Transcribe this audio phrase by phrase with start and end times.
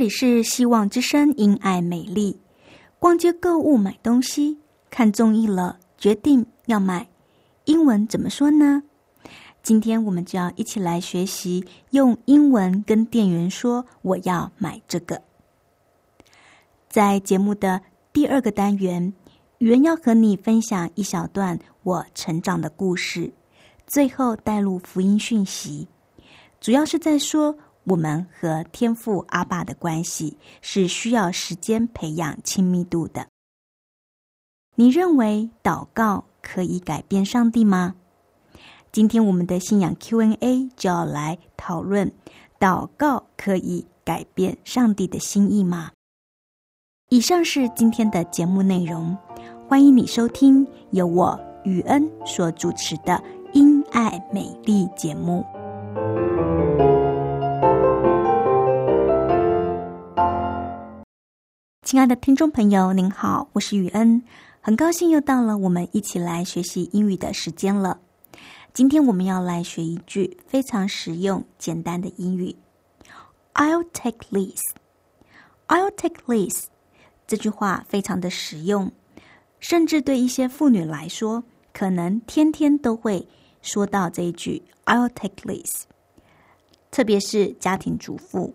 [0.00, 2.40] 里是希望之声，因爱美丽。
[2.98, 4.56] 逛街购物买东西，
[4.88, 7.06] 看中意了，决定要买。
[7.66, 8.82] 英文怎么说呢？
[9.62, 15.20] 今天我们就要一起来学习，用英文跟店员说：“我要买这个。”
[16.88, 19.12] 在节目的第二个单元，
[19.58, 23.30] 语文要和你分享一小段我成长的故事，
[23.86, 25.86] 最后带入福音讯息，
[26.58, 27.54] 主要是在说。
[27.90, 33.26] 我们和天父阿爸的关系是需要时间培养亲密度的。
[34.76, 37.96] 你认为祷告可以改变上帝吗？
[38.92, 42.12] 今天我们的信仰 Q&A 就要来讨论：
[42.60, 45.90] 祷告可以改变上帝的心意吗？
[47.08, 49.18] 以上是今天的节目内容，
[49.68, 53.14] 欢迎你收听由我雨恩所主持的
[53.52, 55.44] 《因爱美丽》节目。
[61.90, 64.22] 亲爱的听众朋友，您好，我是雨恩，
[64.60, 67.98] 很高兴又到了我们一起来学习英语的时间了。
[68.72, 72.54] 今天我们要来学一句非常实用、简单的英语
[73.54, 74.60] ：“I'll take this。
[75.66, 76.68] ”“I'll take this”
[77.26, 78.92] 这句话非常的实用，
[79.58, 81.42] 甚至对一些妇女来说，
[81.72, 83.26] 可能天天都会
[83.62, 85.86] 说到这一句 “I'll take this”，
[86.92, 88.54] 特别是家庭主妇。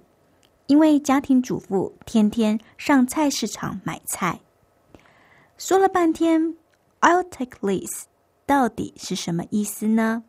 [0.68, 4.42] 因为家庭主妇天天上菜市场买菜，
[5.58, 6.56] 说了半天
[7.02, 8.06] ，I'll take this，
[8.48, 10.24] 到底是什么意思呢？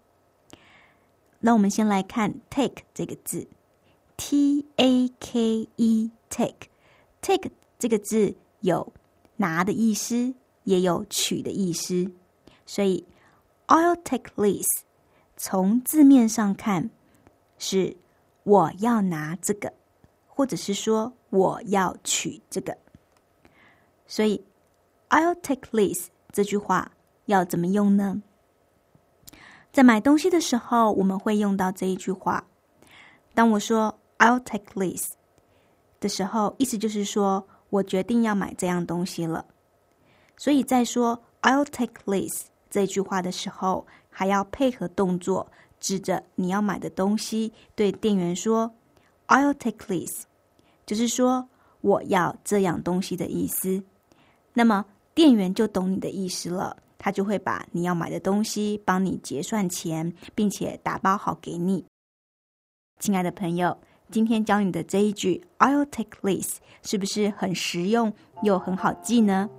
[1.40, 3.48] 那我们先来看 take 这个字
[4.18, 8.92] ，T A K E，take，take 这个字有
[9.36, 12.10] 拿的意思，也有取的意思，
[12.66, 13.06] 所以
[13.68, 14.66] I'll take this，
[15.38, 16.90] 从字面上看
[17.58, 17.96] 是
[18.42, 19.72] 我要拿这个。
[20.36, 22.76] 或者是说我要取这个，
[24.06, 24.44] 所以
[25.08, 26.92] I'll take this 这句话
[27.24, 28.20] 要怎么用呢？
[29.72, 32.46] 在买东西的时候，我们会用到这一句话。
[33.32, 35.14] 当我说 I'll take this
[36.00, 39.46] 的时候，意思就是说我决定要买这样东西了。
[40.36, 48.74] 所以在说 I'll take this 这句话的时候，还要配合动作，指着你要买的东西，对店员说。
[49.28, 50.24] I'll take this，
[50.84, 51.48] 就是说
[51.80, 53.82] 我要这样东西的意思。
[54.52, 61.84] 那么店员就懂你的意思了，他就会把你要买的东西帮你结算钱，并且打包好给你。
[62.98, 63.76] 亲爱的朋友，
[64.10, 69.50] 今天教你的这一句 I'll take this，是不是很实用又很好记呢？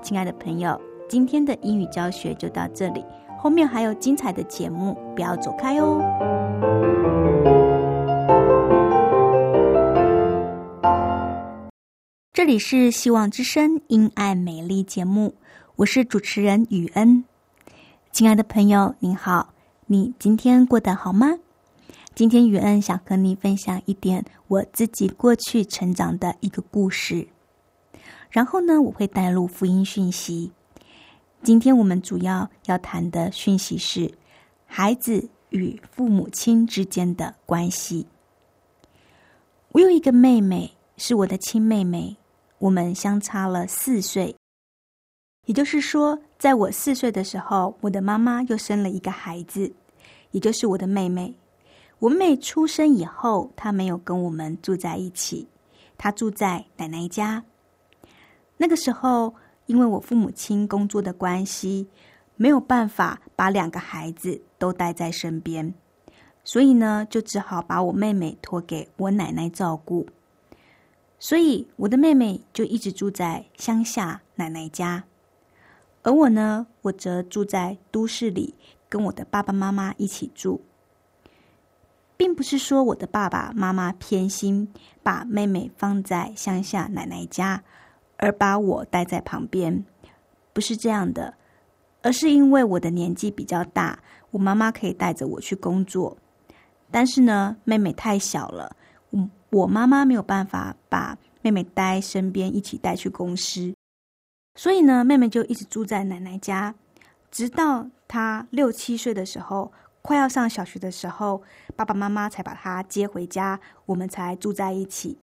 [0.00, 3.04] 亲爱的朋友，今天的英语教学就到这里，
[3.38, 7.17] 后面还有精彩的节目，不要走开哦。
[12.38, 15.34] 这里是希望之声因爱美丽节目，
[15.74, 17.24] 我是主持人雨恩。
[18.12, 19.52] 亲爱的朋友，您好，
[19.86, 21.40] 你今天过得好吗？
[22.14, 27.26] 今天雨恩想和你分享一点我自己过去成长的一个故事，
[28.30, 30.52] 然后呢，我会带入福音讯息。
[31.42, 34.14] 今天我们主要要谈的讯息是
[34.64, 38.06] 孩子与父母亲之间的关系。
[39.72, 42.16] 我有一个妹妹，是我的亲妹妹。
[42.58, 44.34] 我们相差了四岁，
[45.46, 49.72] 也就是说，在我四岁的时候，我的妈妈又生了一个孩子，
[50.32, 51.34] 也就是我的妹妹。
[52.00, 55.46] 我妹出生以后，她没有跟我们住在一起，
[55.96, 57.44] 她住在奶奶家。
[58.56, 59.34] 那个时候，
[59.66, 61.88] 因为我父母亲工作的关系，
[62.34, 65.72] 没有办法把两个孩子都带在身边，
[66.42, 70.06] 所以呢，就只好把我妹妹托给我奶奶照顾。
[71.18, 75.04] 所以我的妹妹就一直住在乡下奶奶家，
[76.02, 78.54] 而我呢，我则住在都市里，
[78.88, 80.62] 跟我的爸爸妈妈一起住。
[82.16, 84.72] 并不是说我的爸爸妈妈偏心，
[85.04, 87.62] 把妹妹放在乡下奶奶家，
[88.16, 89.84] 而把我带在旁边，
[90.52, 91.34] 不是这样的，
[92.02, 94.00] 而是因为我的年纪比较大，
[94.32, 96.16] 我妈妈可以带着我去工作，
[96.90, 98.74] 但是呢，妹妹太小了，
[99.50, 103.74] 我妈妈没有办法把妹妹带身边一起带去公司，
[104.54, 106.74] 所以呢，妹妹就一直住在奶奶家，
[107.30, 109.72] 直到她六七岁的时候。
[110.00, 111.42] 快要上小学的时候，
[111.76, 115.18] 爸爸妈妈才把她接回家，我们才住在一起。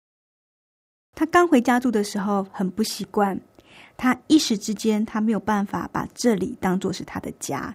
[1.14, 3.40] 她刚回家住的时候很不习惯，
[3.96, 7.74] 她一时之间她没有办法把这里当做是她的家。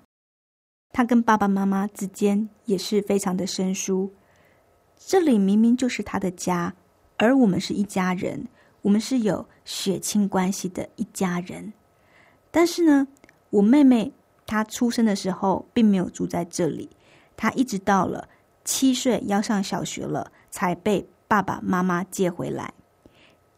[0.92, 4.12] 他跟爸爸妈妈之间也是非常的生疏。
[5.00, 6.72] 这里明明就是他的家，
[7.18, 8.46] 而我们是一家人，
[8.82, 11.74] 我们是有血亲关系的一家人。
[12.52, 13.08] 但是呢，
[13.50, 14.12] 我妹妹
[14.46, 16.90] 她出生的时候并没有住在这里。
[17.38, 18.28] 他一直到了
[18.66, 22.74] 七岁要上小学了，才被爸爸妈妈接回来。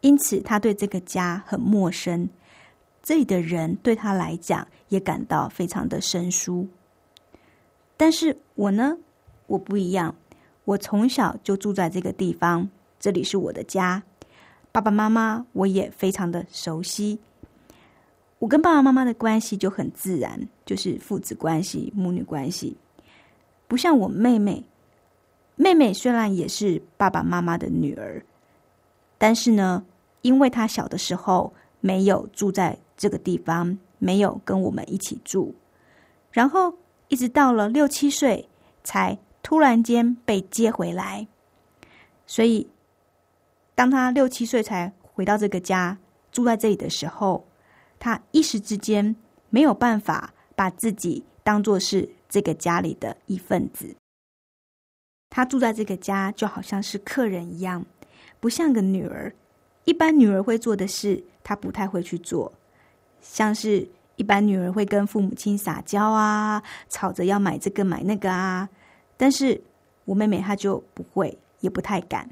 [0.02, 2.28] 因此，他对这个家很陌生，
[3.02, 6.68] 这里的人对他来讲也感到非常的生疏。
[7.96, 8.96] 但是我呢，
[9.46, 10.14] 我不一样，
[10.64, 12.68] 我从小就住在这个地方，
[13.00, 14.02] 这里是我的家。
[14.70, 17.18] 爸爸妈妈我也非常的熟悉，
[18.38, 22.76] 我跟爸爸妈妈的关系就很自然，就是父子关系、母女关系。
[23.68, 24.64] 不像我妹妹，
[25.56, 28.24] 妹妹虽然也是爸爸妈妈的女儿，
[29.18, 29.84] 但是呢，
[30.22, 35.54] 因为她小的时候没有住在这个地方，没有跟我们一起住，
[36.30, 36.72] 然后
[37.08, 38.48] 一直到了六七岁，
[38.84, 41.26] 才突然间被接回来。
[42.26, 42.68] 所以，
[43.74, 45.98] 当他六七岁才回到这个家，
[46.30, 47.46] 住在这里的时候，
[47.98, 49.16] 他一时之间
[49.50, 52.08] 没有办法把自己当做是。
[52.32, 53.94] 这个家里的一份子，
[55.28, 57.84] 他住在这个家就好像是客人一样，
[58.40, 59.34] 不像个女儿。
[59.84, 62.50] 一般女儿会做的事，她不太会去做，
[63.20, 63.86] 像是
[64.16, 68.66] 一般女儿会跟父母亲撒娇啊，吵着要买这个买那个啊。
[69.22, 69.62] 但是
[70.04, 72.28] 我妹妹她就不会，也不太敢，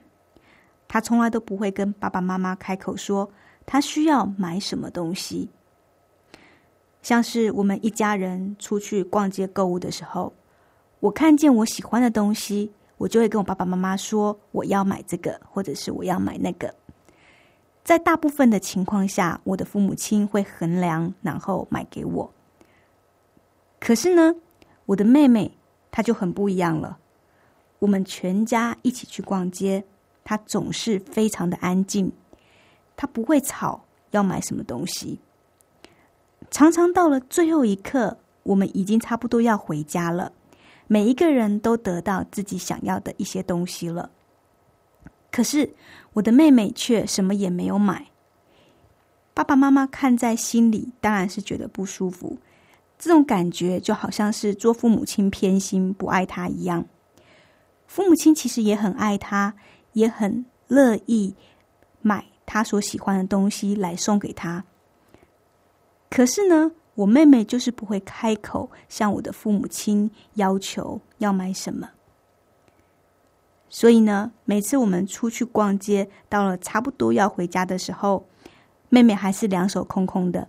[0.89, 3.31] 她从来都不会跟爸爸妈妈开口说
[3.65, 5.49] 她需要买什么东西。
[7.01, 10.33] 像是我们一家人出去逛街购物的时候，
[10.99, 16.75] 我看见我喜欢的东西，我就会跟我爸爸妈妈说我要买这个，或者是我要买那个。
[17.85, 22.29] 在大部分的情况下，我的父母亲会衡量，然后买给我。
[23.79, 24.35] 可是呢，
[24.87, 25.53] 我的妹妹
[25.91, 26.99] 他就很不一样了。
[27.81, 29.85] 我们全家一起去逛街，
[30.23, 32.13] 他总是非常的安静，
[32.97, 35.19] 他不会吵，要买什么东西。
[36.51, 40.33] 常常到了最后一刻，我们已经差不多要回家了，
[40.87, 44.11] 每一个人都得到自己想要的一些东西了。
[45.31, 45.75] 可是
[46.15, 48.09] 我的妹妹却什么也没有买。
[49.33, 52.37] 爸爸妈妈看在心里，当然是觉得不舒服。
[53.01, 56.85] 这种感觉就好像是做父母亲偏心不爱他一样。
[57.87, 59.55] 父母亲其实也很爱他，
[59.95, 61.35] 也很乐意
[62.03, 64.63] 买他所喜欢的东西来送给他。
[66.11, 71.89] 可是呢，我妹妹就是不会开口向我的父母亲要求要买什么。
[73.71, 78.27] 所以呢，每次我们出去逛街，到了差不多要回家的时候，
[78.91, 80.47] 妹妹还是两手空空的。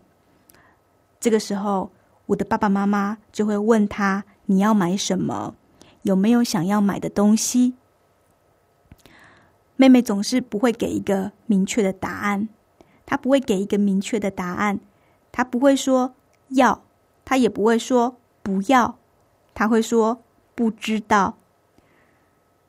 [1.19, 1.91] 这个时候，
[2.31, 5.55] 我的爸爸妈妈就会问他：“你要买什么？
[6.03, 7.75] 有没有想要买的东西？”
[9.75, 12.47] 妹妹总是不会给一个明确的答案，
[13.05, 14.79] 她不会给一个明确的答案。
[15.33, 16.13] 他不会说
[16.49, 16.83] 要，
[17.23, 18.97] 他也不会说不要，
[19.53, 20.21] 他会说
[20.55, 21.37] 不知道。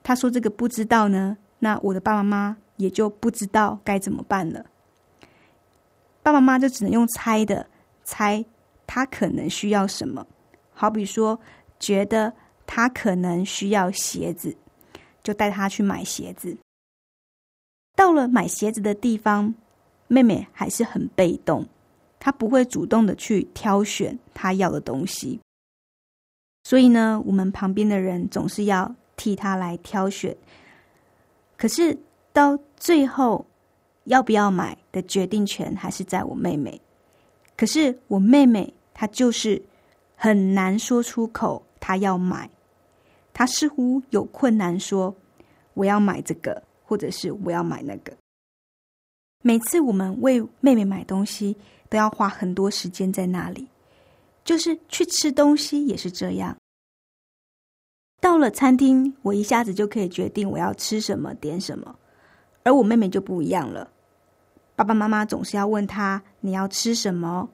[0.03, 4.67] 他说这个不知道呢，那我的爸爸妈妈也就不知道该怎么办了。
[6.23, 7.67] 爸爸妈妈就只能用猜的，
[8.05, 8.45] 猜
[8.95, 10.27] 他可能需要什么。
[10.71, 11.41] 好比说，
[11.81, 12.31] 觉得
[12.67, 14.55] 他可能需要鞋子，
[15.23, 16.55] 就带他去买鞋子。
[17.97, 19.55] 到了买鞋子的地方，
[20.09, 21.67] 妹妹还是很被动。
[22.21, 25.41] 她不会主动的去挑选她要的东西，
[26.65, 30.37] 所以呢，我们旁边的人总是要替她来挑选。
[31.57, 31.99] 可是
[32.31, 33.47] 到最后，
[34.05, 36.79] 要不要买的决定权还是在我妹妹。
[37.57, 38.73] 可是我妹妹
[39.03, 39.61] 他就是
[40.15, 42.49] 很难说出口，他要买，
[43.33, 45.13] 他似乎有困难说
[45.75, 48.17] 我要买这个，或者是我要买那个。
[49.43, 51.57] 每次我们为妹妹买东西，
[51.89, 53.67] 都要花很多时间在那里，
[54.45, 56.57] 就是去吃东西也是这样。
[58.21, 61.93] 到了餐厅，我一下子就可以决定我要吃什么，点什么，
[62.63, 63.91] 而我妹妹就不一样了。
[64.77, 67.51] 爸爸妈妈总是要问他：“你要吃什么？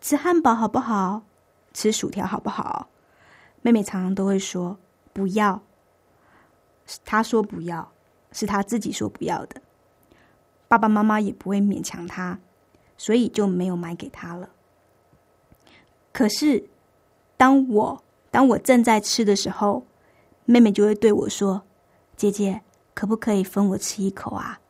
[0.00, 1.22] 吃汉堡好不好？
[1.72, 2.88] 吃薯条好不好？”
[3.62, 4.78] 妹妹常常都会说
[5.12, 5.60] ：“不要。”
[7.04, 7.92] 她说：“不要。”
[8.32, 9.60] 是她自己说不要的。
[10.68, 12.38] 爸爸妈妈也不会勉强她，
[12.96, 14.50] 所以就没有买给她了。
[16.12, 16.68] 可是，
[17.36, 19.86] 当我当我正在吃的时候，
[20.44, 21.62] 妹妹就会对我说
[22.16, 22.62] ：“姐姐，
[22.94, 24.60] 可不可以分我吃一口啊？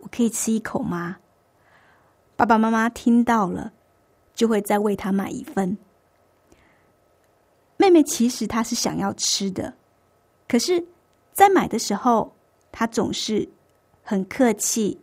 [0.00, 1.18] 我可以吃一口吗？”
[2.36, 3.72] 爸爸妈妈听到了，
[4.38, 5.76] 就会再为她买一份。
[7.76, 9.74] 妹妹其实她是想要吃的，
[10.46, 10.86] 可是，
[11.32, 12.32] 在买的时候，
[12.70, 13.48] 她总是
[14.04, 15.00] 很客气，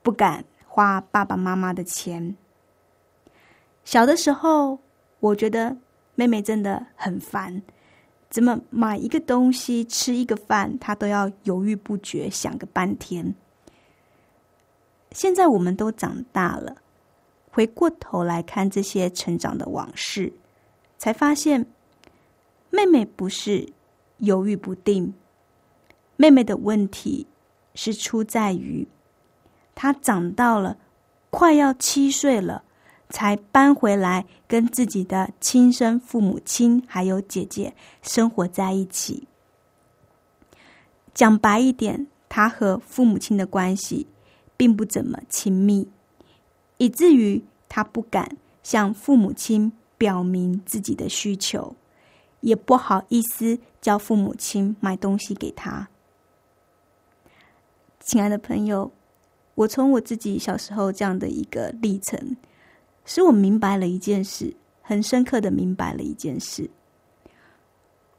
[0.00, 2.36] 不敢花爸爸妈妈的钱。
[3.84, 4.78] 小的时候，
[5.18, 5.76] 我觉得
[6.14, 7.60] 妹妹真的很烦。
[8.30, 13.34] 怎么买一个东西、吃一个饭，她都要犹豫不决，想个半天。
[15.10, 16.76] 现在我们都长大了，
[17.56, 20.34] 回过头来看这些成长的往事，
[20.98, 21.64] 才发现
[22.68, 23.72] 妹妹不是
[24.18, 25.14] 犹豫不定，
[26.18, 27.26] 妹妹的问题
[27.74, 28.86] 是出在于
[29.74, 30.76] 她长到了
[31.30, 32.64] 快要七岁了。
[33.08, 37.72] 才搬回来跟自己的亲生父母亲还有姐姐
[38.02, 39.28] 生活在一起。
[41.14, 44.08] 讲白一点，他和父母亲的关系
[44.56, 45.88] 并不怎么亲密，
[46.78, 51.74] 以至于他不敢向父母亲表明自己的需求，
[52.40, 55.88] 也不好意思叫父母亲买东西给他。
[58.00, 58.92] 亲爱的朋友，
[59.54, 62.36] 我从我自己小时候这样的一个历程。
[63.08, 66.68] 使我明白了一件事，很深刻的明白了一件事：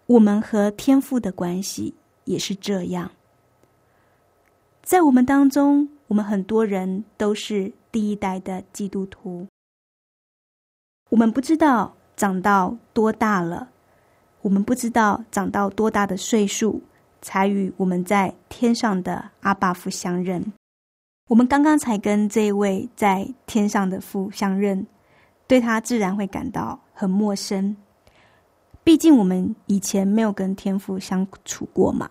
[0.05, 3.11] 我们和天父的关系也是这样。
[4.81, 9.47] 在我们当中，我们很多人都是第一代的基督徒。
[11.09, 13.69] 我们不知道长到多大了，
[14.43, 16.79] 我们不知道长到多大的岁数，
[17.23, 20.53] 才与我们在天上的阿爸父相认。
[21.27, 24.85] 我们刚刚才跟这位在天上的父相认，
[25.47, 27.75] 对他自然会感到很陌生。
[28.83, 32.07] 毕竟我们以前没有跟天父相处过嘛，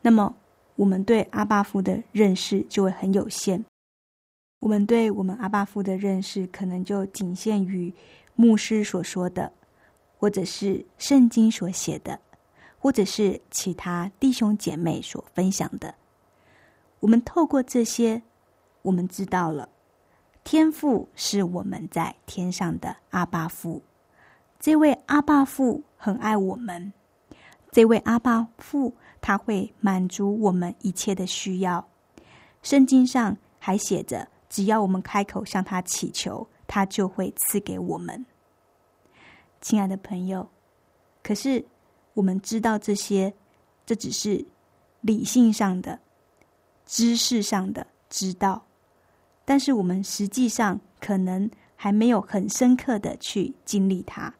[0.00, 0.32] 那么
[0.76, 3.64] 我们对阿爸父的认识就会很有限。
[4.62, 7.92] 我们对我们阿爸父的认识，可能就仅限于
[8.36, 9.52] 牧师所说的，
[10.16, 12.20] 或者是圣经所写的，
[12.78, 15.96] 或者是其他弟兄姐妹所分享的。
[17.00, 18.22] 我们透过这些，
[18.82, 19.68] 我们知道了，
[20.44, 23.82] 天父是我们在天上的阿爸父。
[24.60, 26.92] 这位阿爸父很爱我们，
[27.72, 31.88] 这位阿爸父他会满足我们一切的需要。
[32.62, 38.26] 圣经上还写着，只要我们开口向他祈求，他就会赐给我们。
[39.62, 40.46] 亲爱的朋友，
[41.22, 41.64] 可是
[42.12, 43.32] 我们知道这些，
[43.86, 44.44] 这只是
[45.00, 45.98] 理性上的。
[46.84, 48.66] 知识上的知道，
[49.46, 54.34] 但是我们实际上可能还没有很深刻的去经历它，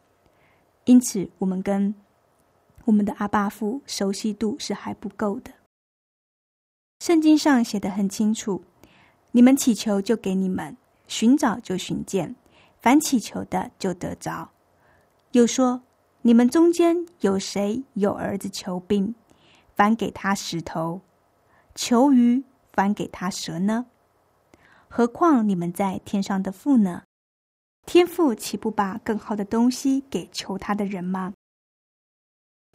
[0.85, 1.95] 因此我们跟
[2.85, 5.52] 我们的阿爸父熟悉度是还不够的。
[6.99, 8.62] 圣经上写的很清楚：
[9.33, 10.77] 你们祈求就给你们，
[11.09, 12.37] 寻找就寻见，
[12.81, 14.51] 凡祈求的就得着。
[15.33, 15.83] 又说：
[16.21, 19.15] 你们中间有谁有儿子求病，
[19.75, 21.01] 反给他石头？
[21.75, 23.87] 求鱼，反给他蛇呢？
[24.89, 27.05] 何况你们在天上的父呢？
[27.87, 31.33] 天父岂不把更好的东西给求他的人吗？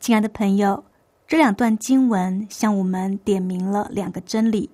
[0.01, 0.83] 亲爱的朋友，
[1.27, 4.71] 这两段经文向我们点明了两个真理：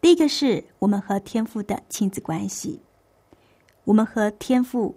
[0.00, 2.80] 第一个是我们和天父的亲子关系。
[3.84, 4.96] 我们和天父，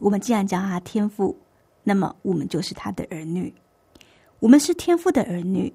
[0.00, 1.36] 我们既然叫他天父，
[1.82, 3.54] 那么我们就是他的儿女。
[4.38, 5.72] 我们是天父的儿女。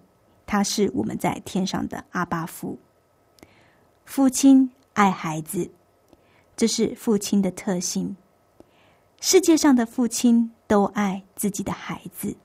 [0.48, 2.78] 他是我们在天上的阿巴父，
[4.04, 5.72] 父亲爱孩子，
[6.58, 8.18] 这是父亲的特性。
[9.22, 12.36] 世界上的父亲都爱自己的孩子，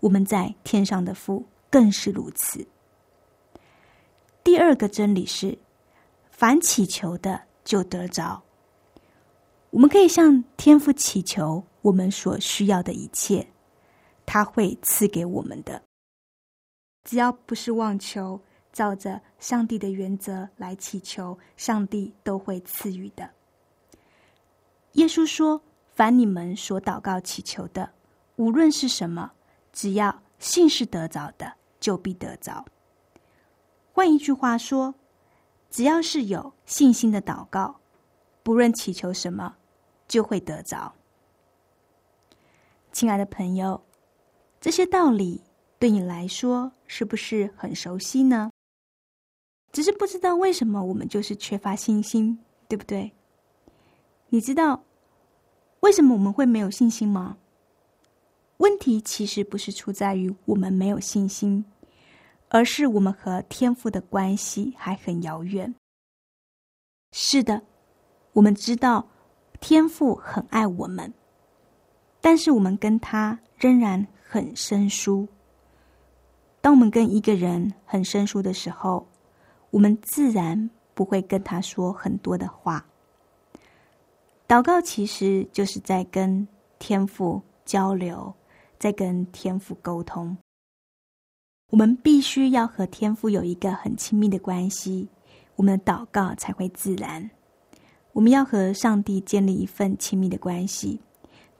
[0.00, 2.66] 我们在天上的父更是如此。
[4.42, 5.58] 第二个真理是，
[6.30, 8.42] 凡祈求的就得着。
[9.70, 13.46] 我们可以向天父祈求，我们所需要的一切，
[14.26, 15.82] 他会赐给我们的。
[17.04, 18.40] 只要不是妄求，
[18.72, 23.30] 照着上帝的原则来祈求，上帝都会赐予的。
[24.94, 25.62] 耶稣说
[25.94, 27.92] ：“凡你们所祷告祈求的，
[28.36, 29.30] 无论是什么，
[29.72, 32.64] 只要信是得着的，就必得着。”
[33.92, 34.94] 换一句话说，
[35.70, 37.80] 只要是有信心的祷告，
[38.42, 39.56] 不论祈求什么，
[40.08, 40.92] 就会得着。
[42.92, 43.80] 亲爱的朋友，
[44.60, 45.42] 这些道理
[45.78, 48.50] 对你来说是不是很熟悉呢？
[49.72, 53.12] 只是不知道为什么我们就是缺乏信心，对不对？
[54.28, 54.82] 你知道
[55.80, 57.36] 为什么我们会没有信心吗？
[58.56, 61.64] 问题其实不是出在于我们没有信心，
[62.50, 65.72] 而是我们和天父的关系还很遥远。
[67.12, 67.62] 是的，
[68.32, 69.08] 我们知道
[69.60, 71.12] 天父很爱我们。
[72.20, 75.26] 但是我们跟他仍然很生疏。
[76.60, 79.06] 当我们跟一个人很生疏的时候，
[79.70, 82.84] 我们自然不会跟他说很多的话。
[84.46, 86.46] 祷告其实就是在跟
[86.80, 88.34] 天父交流，
[88.78, 90.36] 在跟天父沟通。
[91.70, 95.08] 我们必须要和天父有一个很亲密的关系，
[95.54, 97.30] 我们的祷告才会自然。
[98.12, 101.00] 我们要和上帝建立一份亲密的关系。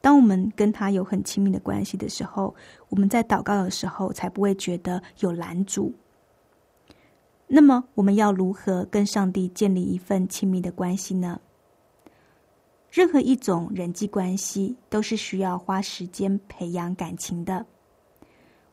[0.01, 2.53] 当我们跟他有很亲密的关系的时候，
[2.89, 5.95] 我们在祷告的时候才不会觉得有拦阻。
[7.47, 11.41] 那么，我们要如何跟上帝建立一份亲密的关系呢？
[12.91, 17.65] 任何一种人际关系都是需要花时间培养感情的。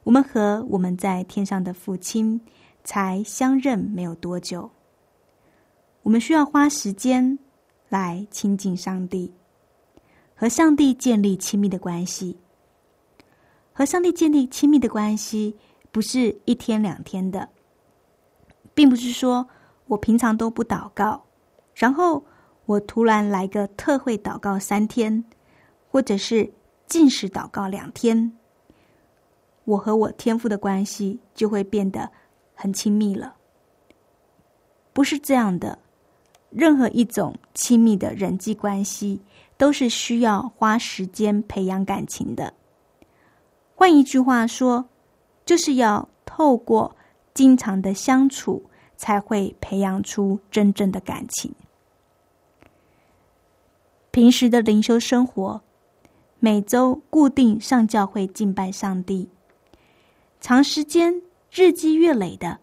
[0.08, 2.40] 我们和我们在天上的父亲
[2.82, 4.72] 才相认没有多久，
[6.04, 7.38] 我们需要花时间
[7.90, 9.34] 来亲近上帝。
[10.34, 12.38] 和上帝建立亲密的关系，
[13.74, 15.58] 和上帝建立亲密的关系
[15.92, 17.50] 不是一天两天的，
[18.74, 19.50] 并不是说
[19.88, 21.26] 我平常都不祷告，
[21.76, 22.24] 然后
[22.66, 25.26] 我突然来个特会祷告三天，
[25.90, 26.54] 或者是
[26.86, 28.32] 禁食祷告两天，
[29.68, 32.10] 我和我天父的关系就会变得
[32.56, 33.36] 很亲密了。
[34.94, 35.78] 不是这样的，
[36.50, 39.22] 任何一种亲密的人际关系。
[39.60, 42.54] 都是需要花时间培养感情的。
[43.74, 44.88] 换一句话说，
[45.48, 46.96] 就是要透过
[47.34, 51.52] 经常的相处，才会培养出真正的感情。
[54.12, 55.60] 平时的灵修生活，
[56.38, 59.28] 每周固定上教会敬拜上帝，
[60.40, 61.22] 长时间
[61.52, 62.60] 日积月累的，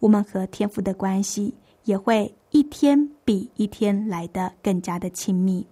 [0.00, 5.66] 我们和天父的关系也会一天比一天来的更加的亲密。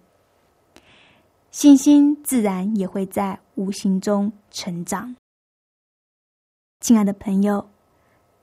[1.50, 5.16] 信心自然也会在无形中成长。
[6.80, 7.66] 亲爱的朋友，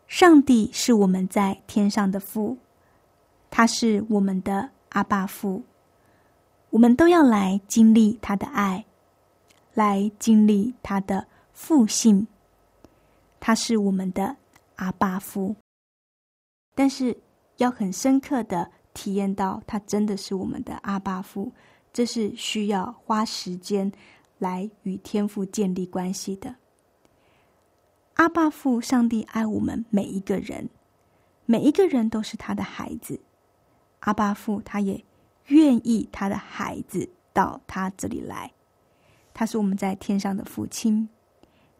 [0.07, 2.57] 上帝是我们在天上的父，
[3.51, 5.61] 他是我们的阿爸父，
[6.71, 8.83] 我们都要来经历他的爱，
[9.75, 12.27] 来经历他的父性。
[13.45, 14.37] 他是我们的
[14.77, 15.53] 阿爸父，
[16.73, 17.13] 但是
[17.57, 21.51] 要很深刻的体验到，他真的是我们的阿爸父。
[21.91, 23.91] 这是需要花时间
[24.39, 26.55] 来与天父建立关系的。
[28.13, 30.69] 阿爸父，上帝爱我们每一个人，
[31.45, 33.19] 每一个人都是他的孩子。
[33.99, 35.03] 阿爸父，他也
[35.47, 38.49] 愿意他的孩子到他这里来。
[39.33, 41.09] 他是我们在天上的父亲，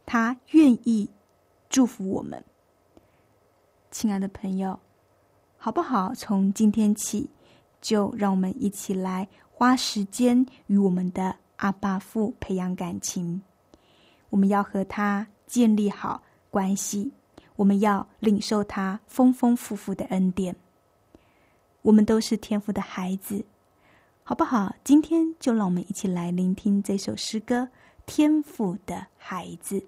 [0.06, 1.10] 他愿意
[1.74, 2.44] 祝福我们。
[3.90, 4.80] 亲爱的朋友，
[5.58, 6.14] 好不好？
[6.14, 7.28] 从今天起，
[7.82, 9.28] 就让我们一起来。
[9.52, 13.42] 花时间与我们的阿爸父培养感情，
[14.30, 17.12] 我们要和他建立好关系，
[17.56, 20.56] 我们要领受他丰丰富富的恩典。
[21.82, 23.44] 我们都是天父的孩子，
[24.22, 24.76] 好不好？
[24.84, 27.62] 今天就让我们一起来聆听这首诗歌
[28.06, 29.80] 《天父的孩子》。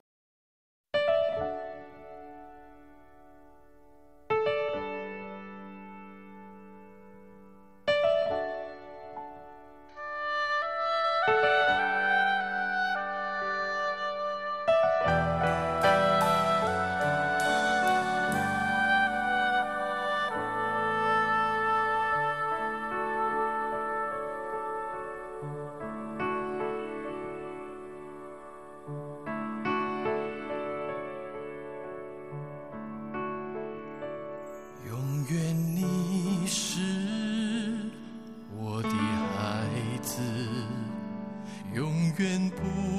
[42.18, 42.95] 远不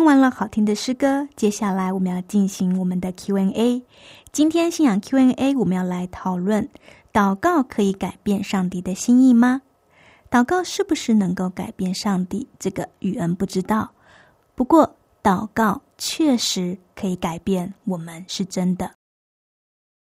[0.00, 3.84] 听完了好听的诗歌，接下来我们要进行我们的 Q&A。
[4.32, 6.66] 今天信仰 Q&A，我们要来讨论：
[7.12, 9.60] 祷告可以改变上帝的心意吗？
[10.30, 12.48] 祷告是不是能够改变上帝？
[12.58, 13.90] 这个宇恩不知道。
[14.54, 18.92] 不过，祷告确实可以改变我们，是真的。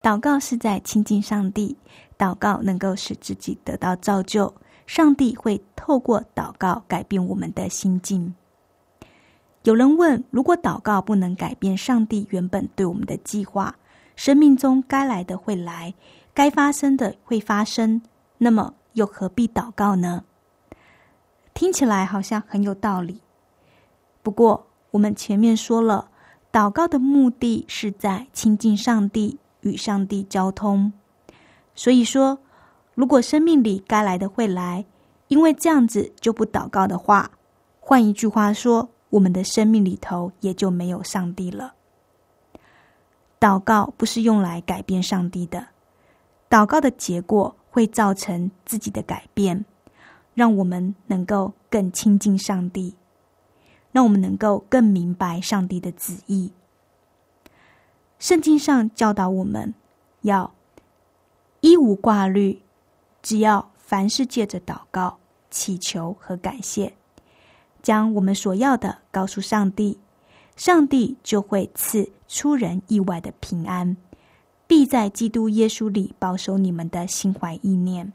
[0.02, 1.78] 祷告是在亲近上帝，
[2.18, 4.56] 祷告能够使自己得到造就，
[4.88, 8.34] 上帝会透过祷告改变我们的心境。
[9.64, 13.76] 有人问：如果祷告不能改变上帝原本对我们的计划，
[14.14, 15.94] 生命中该来的会来，
[16.34, 18.02] 该发生的会发生，
[18.40, 20.26] 那么又何必祷告呢？
[21.54, 23.22] 听起来好像很有道理。
[24.22, 26.10] 不过，我们前面说了，
[26.52, 30.92] 祷告的目的是在亲近上帝，与上帝交通。
[31.74, 32.40] 所以说，
[32.96, 34.86] 如果生命里该来的会来，
[35.30, 37.32] 因为这样子就不祷告的话，
[37.80, 41.76] 换一句话说，我们的生命里头也就没有上帝了。
[43.40, 45.68] 祷告不是用来改变上帝的，
[46.50, 49.66] 祷告的结果会造成自己的改变，
[50.34, 52.96] 让我们能够更亲近上帝，
[53.92, 56.52] 让我们能够更明白上帝的旨意。
[58.18, 59.76] 圣经上教导我们
[60.22, 60.52] 要
[61.60, 62.64] 一无挂虑，
[63.22, 65.20] 只要凡事借着祷告、
[65.52, 66.94] 祈求和感谢。
[67.84, 70.00] 将我们所要的告诉上帝，
[70.56, 73.98] 上帝就会赐出人意外的平安，
[74.66, 78.14] 必在基督耶稣里保守你们的心怀意念。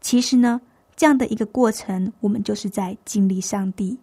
[0.00, 0.60] 其实呢，
[0.96, 3.98] 这样的一个过程，我们就是在经历上帝。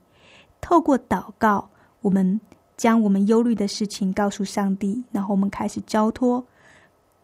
[0.62, 1.70] 透过祷告，
[2.02, 2.40] 我们
[2.78, 6.46] 将我们忧虑的事情告诉上帝，然后我们开始交托，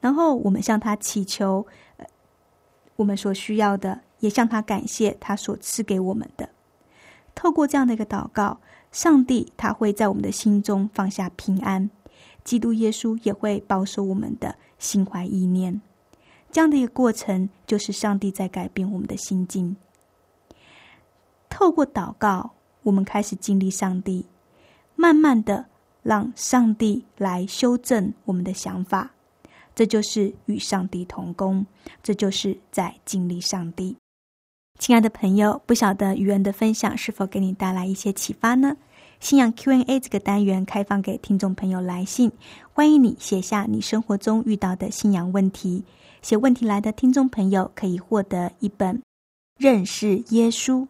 [0.02, 1.65] 然后我们向他祈求，
[1.98, 2.06] 呃，
[2.98, 6.50] 我们所需要的，也向他感谢他所赐给我们的。
[7.36, 8.60] 透过这样的一个祷告，
[8.91, 11.89] 上帝他会在我们的心中放下平安，
[12.43, 15.82] 基督耶稣也会保守我们的心怀意念。
[16.52, 19.76] 这样的一个过程，就是上帝在改变我们的心境。
[21.50, 22.52] 透过祷告，
[22.84, 24.26] 我们开始经历上帝，
[24.96, 25.65] 慢慢的
[26.04, 29.12] 让上帝来修正我们的想法。
[29.74, 31.65] 这就是与上帝同工，
[32.04, 33.98] 这就是在经历上帝。
[34.79, 38.75] 亲爱的朋友，不晓得愚人的分享是否给你带来一些启发呢？
[39.19, 42.31] 信仰 Q&A 这个单元开放给听众朋友来信，
[42.73, 45.86] 欢迎你写下你生活中遇到的信仰问题。
[46.21, 48.97] 写问题来的听众朋友可以获得一本
[49.57, 50.81] 《认识耶稣》。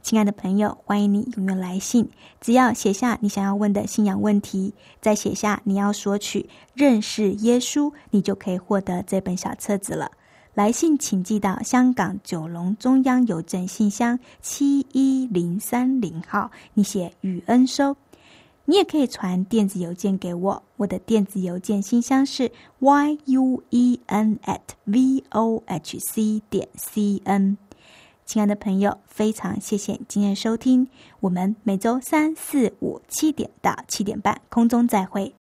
[0.00, 2.08] 亲爱的朋友，欢迎你踊跃来信，
[2.40, 6.40] 只要写下你想要问的信仰问题，再写下你要索取
[6.74, 10.10] 《认识耶稣》，你就可以获得这本小册子了。
[10.54, 17.96] 来信请寄到香港九龙中央邮政信箱七一零三零号，你写雨恩收。
[18.66, 27.58] 你也可以传电子邮件给我，我的电子邮件信箱是 y u e n at v o h c 点 c n。
[28.24, 30.86] 亲爱的朋友，非常谢谢今天收听，
[31.18, 35.34] 我们每周三四五七点到七点半空中再会。